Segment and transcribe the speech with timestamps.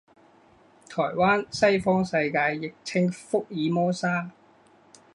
[0.89, 4.31] 台湾，西方世界亦称福尔摩沙。